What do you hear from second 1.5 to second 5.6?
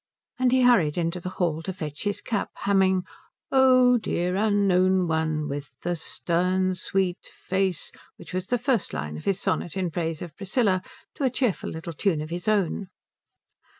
to fetch his cap, humming O dear unknown One